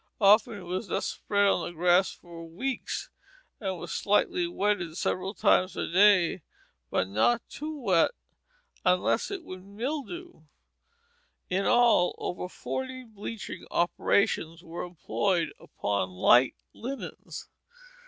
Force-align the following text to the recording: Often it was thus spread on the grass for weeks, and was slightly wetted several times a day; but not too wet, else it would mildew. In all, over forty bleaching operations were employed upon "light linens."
Often 0.19 0.53
it 0.57 0.61
was 0.63 0.87
thus 0.87 1.05
spread 1.05 1.45
on 1.45 1.63
the 1.63 1.73
grass 1.75 2.11
for 2.11 2.43
weeks, 2.49 3.09
and 3.59 3.77
was 3.77 3.91
slightly 3.93 4.47
wetted 4.47 4.97
several 4.97 5.35
times 5.35 5.77
a 5.77 5.87
day; 5.87 6.41
but 6.89 7.07
not 7.07 7.47
too 7.49 7.79
wet, 7.79 8.09
else 8.83 9.29
it 9.29 9.43
would 9.43 9.63
mildew. 9.63 10.41
In 11.51 11.67
all, 11.67 12.15
over 12.17 12.49
forty 12.49 13.03
bleaching 13.03 13.67
operations 13.69 14.63
were 14.63 14.81
employed 14.81 15.53
upon 15.59 16.09
"light 16.09 16.55
linens." 16.73 17.47